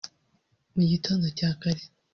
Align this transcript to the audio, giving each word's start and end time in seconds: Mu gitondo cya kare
Mu 0.75 0.83
gitondo 0.91 1.25
cya 1.37 1.49
kare 1.61 1.83